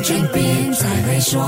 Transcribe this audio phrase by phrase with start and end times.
[0.00, 1.42] 俊斌才会说。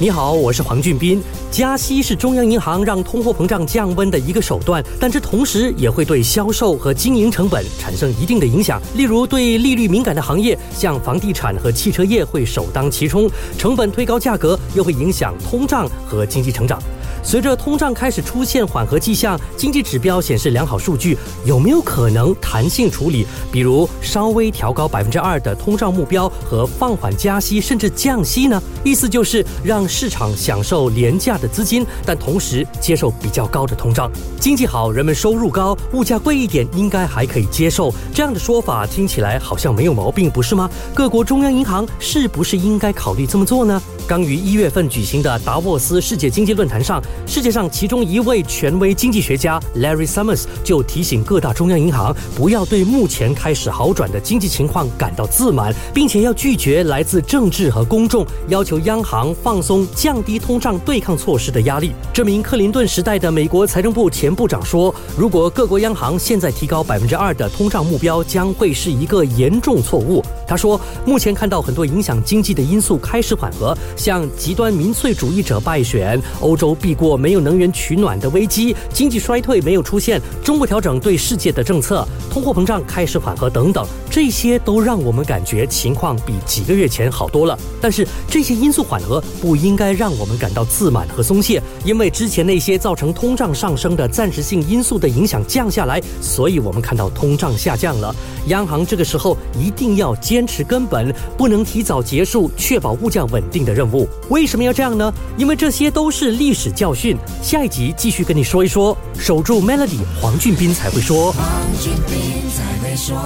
[0.00, 1.22] 你好，我是黄俊斌。
[1.52, 8.82] 加息是中央银行让通货膨胀降温的一个手段，但这同时也会对销售和经营成本产生一定的影响。
[8.96, 16.82] 例如，对利率敏感的行业，像房地产和汽车业会首当其冲，成本推高价格，又会影响通胀和经济成长。
[17.24, 23.26] 随着通胀开始出现缓和迹象，经济指标显示良好数据，有没有可能弹性处理？
[23.50, 28.62] 比如稍微调高百分之二的通胀目标和放缓加息，甚至降息呢？
[28.84, 34.10] 意思就是让市场享受廉价的资金，但同时接受比较高的通胀。
[34.38, 37.92] 经济好，人们收入高，物价贵一点应该还可以接受。
[38.14, 40.70] 这样的说法听起来好像没有毛病，不是吗？
[40.94, 43.80] 各国中央银行是不是应该考虑这么做呢？
[44.06, 61.92] 刚于一月份举行的达沃斯世界经济论坛上，世界上其中一位权威经济学家 Larry Summers 就提醒各大中央银行，不要对目前开始好转的经济情况感到自满，并且要拒绝来自政治和公众要求央行放松降低通胀对抗措施的压力。
[62.12, 87.58] 这名克林顿时代的美国财政部前部长说：“如果各国央行现在提高百分之二的通胀目标，将会是一个严重错误。”他说：“目前看到很多影响经济的因素开始缓和。”像极端民粹主义者败选，欧洲避果没有能源取暖的危机，经济衰退没有出现，中国调整对世界的政策，通货膨胀开始缓和等等，这些都让我们感觉情况比几个月前好多了。
[87.80, 98.14] 但是这些因素缓和不应该让我们感到自满和松懈，因为之前那些造成通胀上升的暂时性因素的影响降下来，所以我们看到通胀下降了。
[98.46, 104.08] 央行这个时候一定要坚持根本，不能提早结束确保物价稳定的任务。
[104.28, 105.12] 为什么要这样呢？
[105.36, 107.16] 因为这些都是历史教训。
[107.42, 111.32] 下一集继续跟你说一说，守住 Melody，黄俊斌才会说。
[111.32, 111.44] 黄
[111.82, 113.16] 俊斌在被说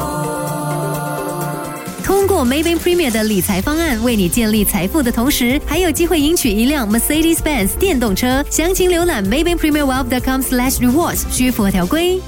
[2.09, 8.43] 通过 Maybank Premier 的理财方案，为你建立财富的同时，还有机会赢取一辆 Mercedes-Benz 电动车。
[8.49, 12.19] 详情浏览 Maybank Premier Wealth.com/slash rewards，需符合条规。